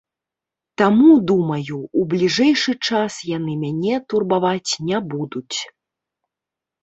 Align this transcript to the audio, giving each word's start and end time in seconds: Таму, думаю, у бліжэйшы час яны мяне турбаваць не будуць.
Таму, 0.81 1.09
думаю, 1.31 1.75
у 2.03 2.05
бліжэйшы 2.13 2.73
час 2.87 3.13
яны 3.31 3.53
мяне 3.63 3.95
турбаваць 4.13 4.71
не 4.87 4.97
будуць. 5.15 5.57